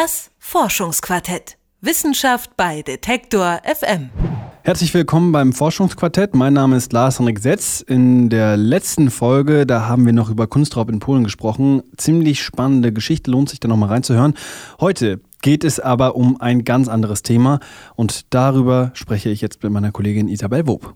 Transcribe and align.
Das 0.00 0.30
Forschungsquartett. 0.38 1.58
Wissenschaft 1.80 2.56
bei 2.56 2.82
Detektor 2.82 3.60
FM. 3.64 4.10
Herzlich 4.62 4.94
willkommen 4.94 5.32
beim 5.32 5.52
Forschungsquartett. 5.52 6.36
Mein 6.36 6.52
Name 6.52 6.76
ist 6.76 6.92
Lars-Henrik 6.92 7.40
Setz. 7.40 7.80
In 7.80 8.28
der 8.28 8.56
letzten 8.56 9.10
Folge, 9.10 9.66
da 9.66 9.88
haben 9.88 10.06
wir 10.06 10.12
noch 10.12 10.30
über 10.30 10.46
Kunstraub 10.46 10.88
in 10.88 11.00
Polen 11.00 11.24
gesprochen. 11.24 11.82
Ziemlich 11.96 12.44
spannende 12.44 12.92
Geschichte, 12.92 13.32
lohnt 13.32 13.48
sich 13.48 13.58
da 13.58 13.66
nochmal 13.66 13.88
reinzuhören. 13.88 14.34
Heute 14.78 15.20
geht 15.42 15.64
es 15.64 15.80
aber 15.80 16.14
um 16.14 16.40
ein 16.40 16.62
ganz 16.62 16.86
anderes 16.86 17.24
Thema 17.24 17.58
und 17.96 18.32
darüber 18.32 18.92
spreche 18.94 19.30
ich 19.30 19.40
jetzt 19.40 19.64
mit 19.64 19.72
meiner 19.72 19.90
Kollegin 19.90 20.28
Isabel 20.28 20.68
Wob. 20.68 20.94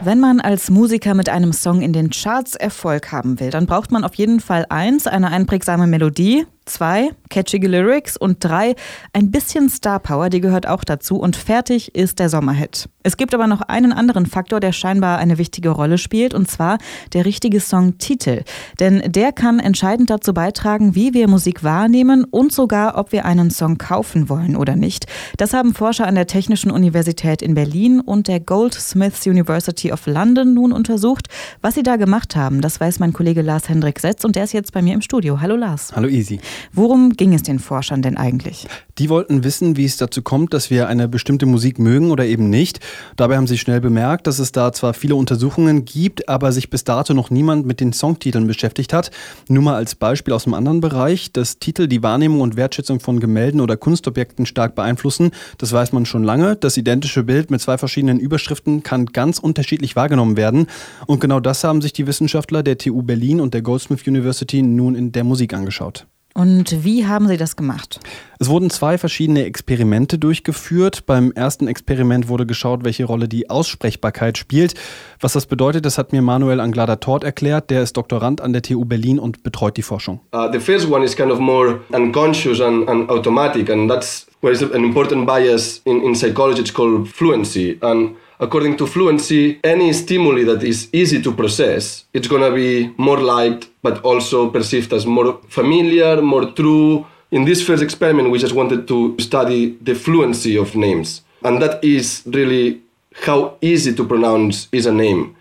Wenn 0.00 0.20
man 0.20 0.40
als 0.40 0.70
Musiker 0.70 1.14
mit 1.14 1.28
einem 1.28 1.52
Song 1.52 1.82
in 1.82 1.92
den 1.92 2.10
Charts 2.10 2.54
Erfolg 2.54 3.12
haben 3.12 3.40
will, 3.40 3.50
dann 3.50 3.66
braucht 3.66 3.90
man 3.90 4.04
auf 4.04 4.14
jeden 4.14 4.40
Fall 4.40 4.64
eins, 4.70 5.06
eine 5.06 5.28
einprägsame 5.30 5.86
Melodie, 5.86 6.46
zwei, 6.64 7.10
catchige 7.30 7.66
Lyrics 7.66 8.16
und 8.16 8.44
drei, 8.44 8.74
ein 9.12 9.30
bisschen 9.30 9.68
Star 9.68 9.98
Power, 9.98 10.28
die 10.28 10.40
gehört 10.40 10.66
auch 10.66 10.84
dazu 10.84 11.18
und 11.18 11.36
fertig 11.36 11.94
ist 11.94 12.18
der 12.18 12.28
Sommerhit. 12.28 12.88
Es 13.02 13.16
gibt 13.16 13.34
aber 13.34 13.46
noch 13.46 13.62
einen 13.62 13.92
anderen 13.92 14.26
Faktor, 14.26 14.60
der 14.60 14.72
scheinbar 14.72 15.18
eine 15.18 15.38
wichtige 15.38 15.70
Rolle 15.70 15.98
spielt 15.98 16.34
und 16.34 16.50
zwar 16.50 16.78
der 17.14 17.24
richtige 17.24 17.60
Songtitel. 17.60 18.44
Denn 18.80 19.02
der 19.06 19.32
kann 19.32 19.60
entscheidend 19.60 20.10
dazu 20.10 20.34
beitragen, 20.34 20.94
wie 20.94 21.14
wir 21.14 21.26
Musik 21.26 21.64
wahrnehmen 21.64 22.24
und 22.24 22.52
sogar, 22.52 22.98
ob 22.98 23.12
wir 23.12 23.24
einen 23.24 23.50
Song 23.50 23.78
kaufen 23.78 24.28
wollen 24.28 24.56
oder 24.56 24.76
nicht. 24.76 25.06
Das 25.38 25.54
haben 25.54 25.74
Forscher 25.74 26.06
an 26.06 26.16
der 26.16 26.26
Technischen 26.26 26.70
Universität 26.70 27.40
in 27.40 27.54
Berlin 27.54 28.00
und 28.00 28.28
der 28.28 28.40
Goldsmiths 28.40 29.26
University 29.26 29.57
of 29.92 30.06
London 30.06 30.54
nun 30.54 30.72
untersucht. 30.72 31.28
Was 31.60 31.74
sie 31.74 31.82
da 31.82 31.96
gemacht 31.96 32.36
haben, 32.36 32.60
das 32.60 32.80
weiß 32.80 32.98
mein 32.98 33.12
Kollege 33.12 33.42
Lars 33.42 33.68
Hendrik 33.68 33.98
Setz 33.98 34.24
und 34.24 34.36
der 34.36 34.44
ist 34.44 34.52
jetzt 34.52 34.72
bei 34.72 34.82
mir 34.82 34.94
im 34.94 35.02
Studio. 35.02 35.40
Hallo 35.40 35.56
Lars. 35.56 35.92
Hallo 35.94 36.08
Easy. 36.08 36.40
Worum 36.72 37.14
ging 37.14 37.34
es 37.34 37.42
den 37.42 37.58
Forschern 37.58 38.02
denn 38.02 38.16
eigentlich? 38.16 38.66
Die 38.98 39.08
wollten 39.08 39.44
wissen, 39.44 39.76
wie 39.76 39.84
es 39.84 39.96
dazu 39.96 40.22
kommt, 40.22 40.52
dass 40.52 40.70
wir 40.70 40.88
eine 40.88 41.08
bestimmte 41.08 41.46
Musik 41.46 41.78
mögen 41.78 42.10
oder 42.10 42.26
eben 42.26 42.50
nicht. 42.50 42.80
Dabei 43.16 43.36
haben 43.36 43.46
sie 43.46 43.58
schnell 43.58 43.80
bemerkt, 43.80 44.26
dass 44.26 44.38
es 44.38 44.50
da 44.52 44.72
zwar 44.72 44.92
viele 44.92 45.14
Untersuchungen 45.14 45.84
gibt, 45.84 46.28
aber 46.28 46.50
sich 46.50 46.68
bis 46.68 46.84
dato 46.84 47.14
noch 47.14 47.30
niemand 47.30 47.64
mit 47.64 47.80
den 47.80 47.92
Songtiteln 47.92 48.46
beschäftigt 48.46 48.92
hat. 48.92 49.10
Nur 49.48 49.62
mal 49.62 49.74
als 49.76 49.94
Beispiel 49.94 50.34
aus 50.34 50.46
einem 50.46 50.54
anderen 50.54 50.80
Bereich, 50.80 51.32
dass 51.32 51.58
Titel 51.58 51.86
die 51.86 52.02
Wahrnehmung 52.02 52.40
und 52.40 52.56
Wertschätzung 52.56 53.00
von 53.00 53.20
Gemälden 53.20 53.60
oder 53.60 53.76
Kunstobjekten 53.76 54.46
stark 54.46 54.74
beeinflussen, 54.74 55.30
das 55.58 55.72
weiß 55.72 55.92
man 55.92 56.04
schon 56.04 56.24
lange. 56.24 56.56
Das 56.56 56.76
identische 56.76 57.22
Bild 57.22 57.50
mit 57.50 57.60
zwei 57.60 57.78
verschiedenen 57.78 58.18
Überschriften 58.18 58.82
kann 58.82 59.06
ganz 59.06 59.38
unterschiedlich 59.48 59.96
wahrgenommen 59.96 60.36
werden. 60.36 60.66
Und 61.06 61.20
genau 61.20 61.40
das 61.40 61.64
haben 61.64 61.82
sich 61.82 61.92
die 61.92 62.06
Wissenschaftler 62.06 62.62
der 62.62 62.78
TU 62.78 63.02
Berlin 63.02 63.40
und 63.40 63.54
der 63.54 63.62
Goldsmith 63.62 64.06
University 64.06 64.62
nun 64.62 64.94
in 64.94 65.12
der 65.12 65.24
Musik 65.24 65.54
angeschaut. 65.54 66.06
Und 66.38 66.84
wie 66.84 67.04
haben 67.04 67.26
Sie 67.26 67.36
das 67.36 67.56
gemacht? 67.56 67.98
Es 68.38 68.48
wurden 68.48 68.70
zwei 68.70 68.96
verschiedene 68.96 69.44
Experimente 69.44 70.20
durchgeführt. 70.20 71.04
Beim 71.04 71.32
ersten 71.32 71.66
Experiment 71.66 72.28
wurde 72.28 72.46
geschaut, 72.46 72.84
welche 72.84 73.06
Rolle 73.06 73.26
die 73.26 73.50
Aussprechbarkeit 73.50 74.38
spielt. 74.38 74.74
Was 75.18 75.32
das 75.32 75.46
bedeutet, 75.46 75.84
das 75.84 75.98
hat 75.98 76.12
mir 76.12 76.22
Manuel 76.22 76.60
Anglada 76.60 76.94
Tort 76.96 77.24
erklärt. 77.24 77.70
Der 77.70 77.82
ist 77.82 77.96
Doktorand 77.96 78.40
an 78.40 78.52
der 78.52 78.62
TU 78.62 78.84
Berlin 78.84 79.18
und 79.18 79.42
betreut 79.42 79.76
die 79.76 79.82
Forschung. 79.82 80.20
Uh, 80.32 80.48
the 80.52 80.60
first 80.60 80.88
one 80.88 81.04
is 81.04 81.16
kind 81.16 81.32
of 81.32 81.40
more 81.40 81.80
unconscious 81.92 82.60
and, 82.60 82.88
and 82.88 83.10
automatic, 83.10 83.68
and 83.68 83.90
that's 83.90 84.28
where 84.40 84.52
is 84.52 84.62
an 84.62 84.84
important 84.84 85.26
bias 85.26 85.82
in, 85.86 86.04
in 86.04 86.14
psychology. 86.14 86.60
It's 86.60 86.72
called 86.72 87.08
fluency. 87.08 87.78
And 87.82 88.14
according 88.40 88.76
to 88.76 88.86
fluency, 88.86 89.60
any 89.64 89.92
stimuli 89.92 90.44
that 90.44 90.62
is 90.62 90.88
easy 90.92 91.20
to 91.22 91.32
process, 91.32 92.04
it's 92.12 92.28
going 92.28 92.42
to 92.42 92.54
be 92.54 92.94
more 92.96 93.18
liked, 93.18 93.68
but 93.82 94.02
also 94.04 94.50
perceived 94.50 94.92
as 94.92 95.06
more 95.06 95.40
familiar, 95.48 96.20
more 96.22 96.50
true. 96.52 97.06
In 97.30 97.44
this 97.44 97.66
first 97.66 97.82
experiment, 97.82 98.30
we 98.30 98.38
just 98.38 98.54
wanted 98.54 98.88
to 98.88 99.16
study 99.18 99.76
the 99.82 99.94
fluency 99.94 100.56
of 100.56 100.74
names. 100.74 101.22
And 101.42 101.60
that 101.62 101.82
is 101.84 102.22
really 102.26 102.80
how 103.22 103.56
easy 103.60 103.94
to 103.94 104.04
pronounce 104.04 104.68
is 104.72 104.86
a 104.86 104.92
name. 104.92 105.36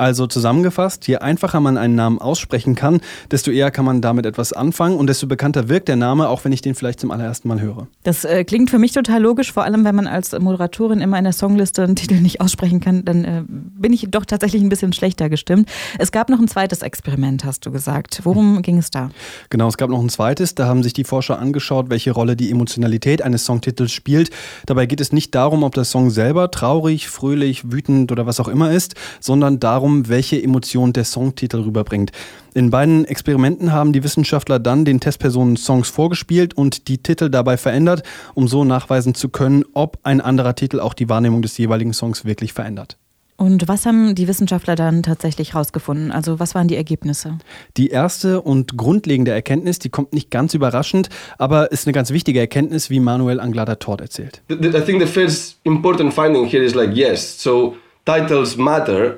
Also 0.00 0.26
zusammengefasst, 0.26 1.06
je 1.08 1.16
einfacher 1.16 1.60
man 1.60 1.76
einen 1.76 1.94
Namen 1.94 2.20
aussprechen 2.20 2.74
kann, 2.74 3.02
desto 3.30 3.50
eher 3.50 3.70
kann 3.70 3.84
man 3.84 4.00
damit 4.00 4.24
etwas 4.24 4.54
anfangen 4.54 4.96
und 4.96 5.08
desto 5.08 5.26
bekannter 5.26 5.68
wirkt 5.68 5.88
der 5.88 5.96
Name, 5.96 6.30
auch 6.30 6.42
wenn 6.42 6.52
ich 6.52 6.62
den 6.62 6.74
vielleicht 6.74 7.00
zum 7.00 7.10
allerersten 7.10 7.48
Mal 7.48 7.60
höre. 7.60 7.86
Das 8.02 8.24
äh, 8.24 8.44
klingt 8.44 8.70
für 8.70 8.78
mich 8.78 8.92
total 8.92 9.20
logisch, 9.20 9.52
vor 9.52 9.64
allem 9.64 9.84
wenn 9.84 9.94
man 9.94 10.06
als 10.06 10.32
Moderatorin 10.32 11.02
immer 11.02 11.18
in 11.18 11.24
der 11.24 11.34
Songliste 11.34 11.82
einen 11.84 11.96
Titel 11.96 12.14
nicht 12.14 12.40
aussprechen 12.40 12.80
kann, 12.80 13.04
dann 13.04 13.24
äh, 13.26 13.42
bin 13.46 13.92
ich 13.92 14.06
doch 14.10 14.24
tatsächlich 14.24 14.62
ein 14.62 14.70
bisschen 14.70 14.94
schlechter 14.94 15.28
gestimmt. 15.28 15.68
Es 15.98 16.12
gab 16.12 16.30
noch 16.30 16.40
ein 16.40 16.48
zweites 16.48 16.80
Experiment, 16.80 17.44
hast 17.44 17.66
du 17.66 17.70
gesagt. 17.70 18.22
Worum 18.24 18.62
ging 18.62 18.78
es 18.78 18.90
da? 18.90 19.10
Genau, 19.50 19.68
es 19.68 19.76
gab 19.76 19.90
noch 19.90 20.00
ein 20.00 20.08
zweites. 20.08 20.54
Da 20.54 20.64
haben 20.64 20.82
sich 20.82 20.94
die 20.94 21.04
Forscher 21.04 21.38
angeschaut, 21.38 21.90
welche 21.90 22.12
Rolle 22.12 22.36
die 22.36 22.50
Emotionalität 22.50 23.20
eines 23.20 23.44
Songtitels 23.44 23.92
spielt. 23.92 24.30
Dabei 24.64 24.86
geht 24.86 25.02
es 25.02 25.12
nicht 25.12 25.34
darum, 25.34 25.62
ob 25.62 25.74
der 25.74 25.84
Song 25.84 26.08
selber 26.08 26.50
traurig, 26.50 27.10
fröhlich, 27.10 27.70
wütend 27.70 28.10
oder 28.10 28.24
was 28.24 28.40
auch 28.40 28.48
immer 28.48 28.72
ist, 28.72 28.94
sondern 29.20 29.60
darum, 29.60 29.89
darum, 29.90 30.08
welche 30.08 30.42
Emotion 30.42 30.92
der 30.92 31.04
Songtitel 31.04 31.62
rüberbringt. 31.62 32.12
In 32.54 32.70
beiden 32.70 33.04
Experimenten 33.04 33.72
haben 33.72 33.92
die 33.92 34.02
Wissenschaftler 34.02 34.58
dann 34.58 34.84
den 34.84 35.00
Testpersonen 35.00 35.56
Songs 35.56 35.88
vorgespielt 35.88 36.54
und 36.54 36.88
die 36.88 36.98
Titel 36.98 37.28
dabei 37.28 37.56
verändert, 37.56 38.02
um 38.34 38.48
so 38.48 38.64
nachweisen 38.64 39.14
zu 39.14 39.28
können, 39.28 39.64
ob 39.74 39.98
ein 40.02 40.20
anderer 40.20 40.54
Titel 40.54 40.80
auch 40.80 40.94
die 40.94 41.08
Wahrnehmung 41.08 41.42
des 41.42 41.58
jeweiligen 41.58 41.92
Songs 41.92 42.24
wirklich 42.24 42.52
verändert. 42.52 42.96
Und 43.36 43.68
was 43.68 43.86
haben 43.86 44.14
die 44.14 44.28
Wissenschaftler 44.28 44.76
dann 44.76 45.02
tatsächlich 45.02 45.54
herausgefunden? 45.54 46.12
Also 46.12 46.38
was 46.38 46.54
waren 46.54 46.68
die 46.68 46.76
Ergebnisse? 46.76 47.38
Die 47.78 47.88
erste 47.88 48.42
und 48.42 48.76
grundlegende 48.76 49.30
Erkenntnis, 49.30 49.78
die 49.78 49.88
kommt 49.88 50.12
nicht 50.12 50.30
ganz 50.30 50.52
überraschend, 50.52 51.08
aber 51.38 51.72
ist 51.72 51.86
eine 51.86 51.94
ganz 51.94 52.10
wichtige 52.10 52.38
Erkenntnis, 52.38 52.90
wie 52.90 53.00
Manuel 53.00 53.40
Anglada 53.40 53.76
Tort 53.76 54.02
erzählt. 54.02 54.42
I 54.50 54.56
think 54.84 55.00
the 55.00 55.06
first 55.06 55.58
important 55.64 56.12
finding 56.12 56.46
here 56.46 56.62
is 56.62 56.74
like 56.74 56.94
yes, 56.94 57.42
so 57.42 57.76
titles 58.04 58.58
matter. 58.58 59.16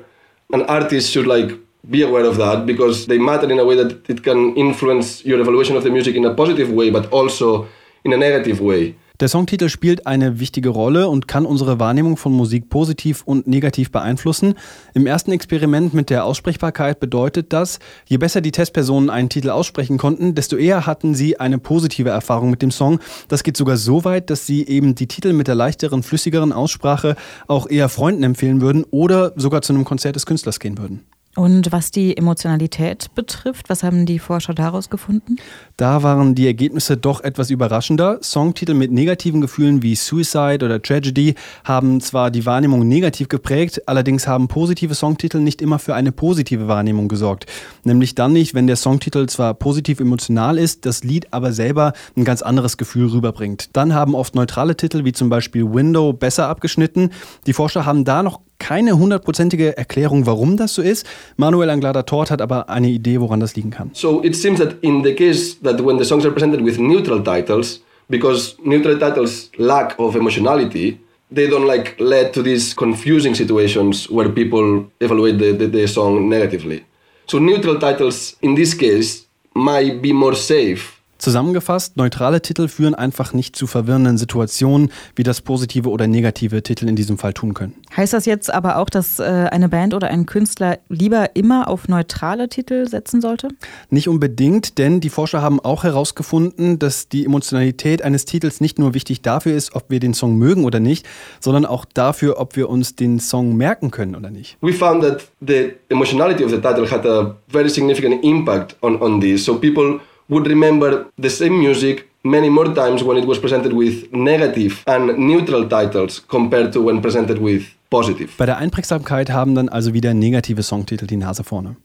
An 0.53 0.61
artist 0.63 1.11
should 1.11 1.27
like 1.27 1.51
be 1.89 2.01
aware 2.01 2.25
of 2.25 2.37
that 2.37 2.65
because 2.65 3.07
they 3.07 3.17
matter 3.17 3.51
in 3.51 3.59
a 3.59 3.65
way 3.65 3.75
that 3.75 4.09
it 4.09 4.23
can 4.23 4.55
influence 4.55 5.25
your 5.25 5.41
evaluation 5.41 5.75
of 5.75 5.83
the 5.83 5.89
music 5.89 6.15
in 6.15 6.23
a 6.23 6.33
positive 6.33 6.71
way, 6.71 6.89
but 6.89 7.11
also 7.11 7.67
in 8.05 8.13
a 8.13 8.17
negative 8.17 8.61
way. 8.61 8.95
Der 9.19 9.27
Songtitel 9.27 9.69
spielt 9.69 10.07
eine 10.07 10.39
wichtige 10.39 10.69
Rolle 10.69 11.07
und 11.07 11.27
kann 11.27 11.45
unsere 11.45 11.79
Wahrnehmung 11.79 12.17
von 12.17 12.33
Musik 12.33 12.69
positiv 12.69 13.21
und 13.23 13.45
negativ 13.45 13.91
beeinflussen. 13.91 14.55
Im 14.95 15.05
ersten 15.05 15.31
Experiment 15.31 15.93
mit 15.93 16.09
der 16.09 16.25
Aussprechbarkeit 16.25 16.99
bedeutet 16.99 17.53
das, 17.53 17.77
je 18.07 18.17
besser 18.17 18.41
die 18.41 18.51
Testpersonen 18.51 19.11
einen 19.11 19.29
Titel 19.29 19.51
aussprechen 19.51 19.99
konnten, 19.99 20.33
desto 20.33 20.55
eher 20.55 20.87
hatten 20.87 21.13
sie 21.13 21.39
eine 21.39 21.59
positive 21.59 22.09
Erfahrung 22.09 22.49
mit 22.49 22.63
dem 22.63 22.71
Song. 22.71 22.99
Das 23.27 23.43
geht 23.43 23.55
sogar 23.55 23.77
so 23.77 24.03
weit, 24.03 24.31
dass 24.31 24.47
sie 24.47 24.65
eben 24.65 24.95
die 24.95 25.07
Titel 25.07 25.33
mit 25.33 25.47
der 25.47 25.55
leichteren, 25.55 26.01
flüssigeren 26.01 26.51
Aussprache 26.51 27.15
auch 27.47 27.69
eher 27.69 27.89
Freunden 27.89 28.23
empfehlen 28.23 28.61
würden 28.61 28.83
oder 28.89 29.33
sogar 29.35 29.61
zu 29.61 29.73
einem 29.73 29.85
Konzert 29.85 30.15
des 30.15 30.25
Künstlers 30.25 30.59
gehen 30.59 30.79
würden. 30.79 31.03
Und 31.35 31.71
was 31.71 31.89
die 31.89 32.15
Emotionalität 32.15 33.15
betrifft, 33.15 33.67
was 33.69 33.81
haben 33.81 34.05
die 34.05 34.19
Forscher 34.19 34.53
daraus 34.53 34.91
gefunden? 34.91 35.37
Da 35.77 36.03
waren 36.03 36.35
die 36.35 36.45
Ergebnisse 36.45 36.95
doch 36.95 37.21
etwas 37.21 37.49
überraschender. 37.49 38.19
Songtitel 38.21 38.75
mit 38.75 38.91
negativen 38.91 39.41
Gefühlen 39.41 39.81
wie 39.81 39.95
Suicide 39.95 40.63
oder 40.63 40.79
Tragedy 40.79 41.33
haben 41.63 42.01
zwar 42.01 42.29
die 42.29 42.45
Wahrnehmung 42.45 42.87
negativ 42.87 43.29
geprägt, 43.29 43.87
allerdings 43.87 44.27
haben 44.27 44.47
positive 44.47 44.93
Songtitel 44.93 45.39
nicht 45.39 45.63
immer 45.63 45.79
für 45.79 45.95
eine 45.95 46.11
positive 46.11 46.67
Wahrnehmung 46.67 47.07
gesorgt. 47.07 47.47
Nämlich 47.83 48.13
dann 48.13 48.33
nicht, 48.33 48.53
wenn 48.53 48.67
der 48.67 48.75
Songtitel 48.75 49.25
zwar 49.25 49.55
positiv 49.55 49.99
emotional 49.99 50.59
ist, 50.59 50.85
das 50.85 51.03
Lied 51.03 51.33
aber 51.33 51.51
selber 51.51 51.93
ein 52.15 52.25
ganz 52.25 52.43
anderes 52.43 52.77
Gefühl 52.77 53.07
rüberbringt. 53.07 53.69
Dann 53.73 53.95
haben 53.95 54.13
oft 54.13 54.35
neutrale 54.35 54.77
Titel 54.77 55.03
wie 55.03 55.13
zum 55.13 55.29
Beispiel 55.29 55.73
Window 55.73 56.13
besser 56.13 56.47
abgeschnitten. 56.47 57.09
Die 57.47 57.53
Forscher 57.53 57.87
haben 57.87 58.05
da 58.05 58.21
noch 58.21 58.39
keine 58.63 58.97
hundertprozentige 58.97 59.75
Erklärung, 59.77 60.25
warum 60.25 60.55
das 60.55 60.73
so 60.73 60.81
ist. 60.81 61.05
Manuel 61.35 61.69
Anglada 61.69 62.03
Tort 62.03 62.31
hat 62.31 62.41
aber 62.41 62.69
eine 62.69 62.87
Idee, 62.87 63.19
woran 63.19 63.41
das 63.41 63.57
liegen 63.57 63.71
kann. 63.71 63.89
So 63.91 64.23
it 64.23 64.37
seems 64.37 64.57
that 64.59 64.75
in 64.81 65.03
the 65.03 65.13
case 65.13 65.57
that 65.63 65.83
when 65.85 65.97
the 65.97 66.05
songs 66.05 66.23
are 66.23 66.31
presented 66.31 66.63
with 66.63 66.79
neutral 66.79 67.21
titles, 67.21 67.81
because 68.09 68.55
neutral 68.63 68.97
titles 68.97 69.51
lack 69.57 69.99
of 69.99 70.15
emotionality, 70.15 70.97
they 71.29 71.49
don't 71.49 71.67
like 71.67 71.95
lead 71.99 72.31
to 72.31 72.41
these 72.41 72.73
confusing 72.73 73.35
situations 73.35 74.09
where 74.09 74.29
people 74.29 74.85
evaluate 75.01 75.39
the, 75.39 75.51
the, 75.51 75.67
the 75.67 75.85
song 75.85 76.29
negatively. 76.29 76.85
So 77.27 77.39
neutral 77.39 77.77
titles 77.79 78.37
in 78.41 78.55
this 78.55 78.73
case 78.73 79.25
might 79.53 80.01
be 80.01 80.13
more 80.13 80.35
safe 80.35 81.02
Zusammengefasst, 81.23 81.95
neutrale 81.95 82.41
Titel 82.41 82.67
führen 82.67 82.95
einfach 82.95 83.31
nicht 83.31 83.55
zu 83.55 83.65
verwirrenden 83.65 84.17
Situationen, 84.17 84.91
wie 85.15 85.23
das 85.23 85.39
positive 85.39 85.89
oder 85.89 86.05
negative 86.05 86.61
Titel 86.63 86.85
in 86.89 86.97
diesem 86.97 87.17
Fall 87.17 87.31
tun 87.31 87.53
können. 87.53 87.75
Heißt 87.95 88.11
das 88.11 88.25
jetzt 88.25 88.53
aber 88.53 88.77
auch, 88.77 88.89
dass 88.89 89.19
äh, 89.19 89.23
eine 89.23 89.69
Band 89.69 89.93
oder 89.93 90.09
ein 90.09 90.25
Künstler 90.25 90.79
lieber 90.89 91.33
immer 91.37 91.69
auf 91.69 91.87
neutrale 91.87 92.49
Titel 92.49 92.89
setzen 92.89 93.21
sollte? 93.21 93.47
Nicht 93.89 94.09
unbedingt, 94.09 94.77
denn 94.77 94.99
die 94.99 95.07
Forscher 95.07 95.41
haben 95.41 95.61
auch 95.61 95.85
herausgefunden, 95.85 96.77
dass 96.77 97.07
die 97.07 97.23
Emotionalität 97.23 98.01
eines 98.01 98.25
Titels 98.25 98.59
nicht 98.59 98.77
nur 98.77 98.93
wichtig 98.93 99.21
dafür 99.21 99.55
ist, 99.55 99.75
ob 99.75 99.85
wir 99.87 100.01
den 100.01 100.13
Song 100.13 100.37
mögen 100.37 100.65
oder 100.65 100.81
nicht, 100.81 101.05
sondern 101.39 101.65
auch 101.65 101.85
dafür, 101.85 102.37
ob 102.37 102.57
wir 102.57 102.67
uns 102.67 102.97
den 102.97 103.21
Song 103.21 103.55
merken 103.55 103.91
können 103.91 104.17
oder 104.17 104.29
nicht. 104.29 104.57
We 104.59 104.73
found 104.73 105.03
that 105.03 105.23
the 105.39 105.71
emotionality 105.87 106.43
of 106.43 106.51
the 106.51 106.57
title 106.57 106.85
had 106.91 107.05
a 107.05 107.37
very 107.47 107.69
significant 107.69 108.21
impact 108.25 108.75
on, 108.81 109.01
on 109.01 109.21
this. 109.21 109.45
So 109.45 109.57
people 109.57 110.01
would 110.33 110.47
remember 110.47 111.05
the 111.21 111.29
same 111.29 111.57
music 111.59 112.09
many 112.23 112.49
more 112.49 112.73
times 112.73 113.03
when 113.03 113.17
it 113.17 113.27
was 113.27 113.39
presented 113.39 113.73
with 113.73 114.11
negative 114.11 114.81
and 114.85 115.17
neutral 115.17 115.67
titles 115.67 116.25
compared 116.27 116.71
to 116.73 116.83
when 116.85 117.01
presented 117.01 117.39
with 117.39 117.63
positive. 117.89 118.31
Bei 118.37 118.45
der 118.45 118.57
Einprägsamkeit 118.57 119.31
haben 119.31 119.55
dann 119.55 119.69
also 119.69 119.93
wieder 119.93 120.13
negative 120.13 120.63
Songtitel 120.63 121.05
die 121.05 121.17
Nase 121.17 121.43
vorne. 121.43 121.75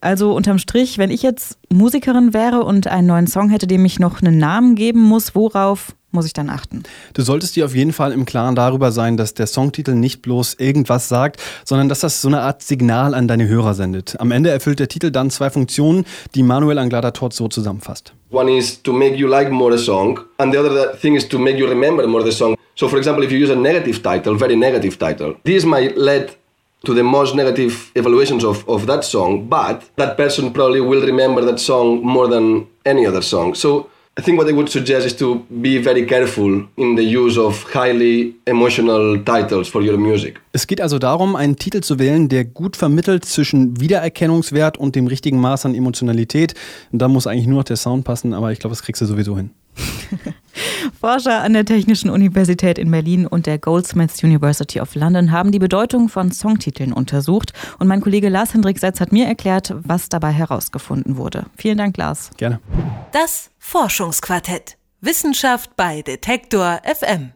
Also 0.00 0.34
unterm 0.34 0.58
Strich, 0.58 0.98
wenn 0.98 1.10
ich 1.12 1.22
jetzt 1.22 1.58
Musikerin 1.72 2.34
wäre 2.34 2.64
und 2.64 2.88
einen 2.88 3.06
neuen 3.06 3.28
Song 3.28 3.50
hätte, 3.50 3.68
dem 3.68 3.84
ich 3.84 4.00
noch 4.00 4.20
einen 4.20 4.36
Namen 4.36 4.74
geben 4.74 5.00
muss, 5.00 5.36
worauf 5.36 5.94
muss 6.12 6.26
ich 6.26 6.32
dann 6.32 6.50
achten? 6.50 6.82
Du 7.14 7.22
solltest 7.22 7.56
dir 7.56 7.64
auf 7.64 7.74
jeden 7.74 7.92
Fall 7.92 8.12
im 8.12 8.24
Klaren 8.24 8.54
darüber 8.54 8.92
sein, 8.92 9.16
dass 9.16 9.34
der 9.34 9.46
Songtitel 9.46 9.94
nicht 9.94 10.22
bloß 10.22 10.54
irgendwas 10.58 11.08
sagt, 11.08 11.40
sondern 11.64 11.88
dass 11.88 12.00
das 12.00 12.22
so 12.22 12.28
eine 12.28 12.40
Art 12.40 12.62
Signal 12.62 13.14
an 13.14 13.28
deine 13.28 13.48
Hörer 13.48 13.74
sendet. 13.74 14.18
Am 14.20 14.30
Ende 14.30 14.50
erfüllt 14.50 14.78
der 14.78 14.88
Titel 14.88 15.10
dann 15.10 15.30
zwei 15.30 15.50
Funktionen, 15.50 16.04
die 16.34 16.42
Manuel 16.42 16.78
Anglada 16.78 17.10
Todd 17.10 17.34
so 17.34 17.48
zusammenfasst. 17.48 18.12
One 18.30 18.50
is 18.50 18.82
to 18.82 18.92
make 18.92 19.16
you 19.16 19.28
like 19.28 19.50
more 19.50 19.76
the 19.76 19.82
song, 19.82 20.20
and 20.38 20.52
the 20.52 20.58
other 20.58 20.94
thing 20.96 21.14
is 21.14 21.28
to 21.28 21.38
make 21.38 21.58
you 21.58 21.66
remember 21.68 22.06
more 22.06 22.24
the 22.24 22.32
song. 22.32 22.56
So, 22.74 22.88
for 22.88 22.98
example, 22.98 23.22
if 23.24 23.30
you 23.30 23.38
use 23.38 23.52
a 23.52 23.56
negative 23.56 24.02
title, 24.02 24.34
very 24.34 24.56
negative 24.56 24.98
title, 24.98 25.36
this 25.44 25.64
might 25.64 25.96
lead 25.98 26.30
to 26.84 26.94
the 26.94 27.02
most 27.02 27.34
negative 27.34 27.92
evaluations 27.94 28.44
of, 28.44 28.68
of 28.68 28.86
that 28.86 29.04
song, 29.04 29.48
but 29.48 29.82
that 29.96 30.16
person 30.16 30.52
probably 30.52 30.80
will 30.80 31.04
remember 31.04 31.44
that 31.44 31.60
song 31.60 32.02
more 32.02 32.26
than 32.26 32.66
any 32.84 33.06
other 33.06 33.22
song. 33.22 33.54
So 33.54 33.88
I 34.18 34.20
think 34.20 34.38
what 34.38 34.46
I 34.46 34.52
would 34.52 34.68
suggest 34.68 35.06
is 35.06 35.16
to 35.16 35.42
be 35.48 35.82
very 35.82 36.04
careful 36.04 36.66
in 36.76 36.96
the 36.96 37.02
use 37.02 37.38
of 37.38 37.64
highly 37.72 38.34
emotional 38.44 39.18
titles 39.24 39.70
for 39.70 39.80
your 39.80 39.96
music. 39.96 40.38
Es 40.52 40.66
geht 40.66 40.82
also 40.82 40.98
darum, 40.98 41.34
einen 41.34 41.56
Titel 41.56 41.80
zu 41.80 41.98
wählen, 41.98 42.28
der 42.28 42.44
gut 42.44 42.76
vermittelt 42.76 43.24
zwischen 43.24 43.80
Wiedererkennungswert 43.80 44.76
und 44.76 44.96
dem 44.96 45.06
richtigen 45.06 45.40
Maß 45.40 45.64
an 45.64 45.74
Emotionalität. 45.74 46.52
Und 46.92 46.98
da 46.98 47.08
muss 47.08 47.26
eigentlich 47.26 47.46
nur 47.46 47.60
noch 47.60 47.64
der 47.64 47.76
Sound 47.76 48.04
passen, 48.04 48.34
aber 48.34 48.52
ich 48.52 48.58
glaube, 48.58 48.72
das 48.72 48.82
kriegst 48.82 49.00
du 49.00 49.06
sowieso 49.06 49.34
hin. 49.34 49.48
Forscher 51.00 51.42
an 51.42 51.52
der 51.52 51.64
Technischen 51.64 52.10
Universität 52.10 52.78
in 52.78 52.90
Berlin 52.90 53.26
und 53.26 53.46
der 53.46 53.58
Goldsmiths 53.58 54.22
University 54.22 54.80
of 54.80 54.94
London 54.94 55.32
haben 55.32 55.52
die 55.52 55.58
Bedeutung 55.58 56.08
von 56.08 56.30
Songtiteln 56.32 56.92
untersucht. 56.92 57.52
Und 57.78 57.88
mein 57.88 58.00
Kollege 58.00 58.28
Lars 58.28 58.54
Hendrik 58.54 58.78
Setz 58.78 59.00
hat 59.00 59.12
mir 59.12 59.26
erklärt, 59.26 59.74
was 59.82 60.08
dabei 60.08 60.32
herausgefunden 60.32 61.16
wurde. 61.16 61.46
Vielen 61.56 61.78
Dank, 61.78 61.96
Lars. 61.96 62.30
Gerne. 62.36 62.60
Das 63.12 63.50
Forschungsquartett. 63.58 64.76
Wissenschaft 65.00 65.74
bei 65.76 66.02
Detektor 66.02 66.80
FM. 66.84 67.32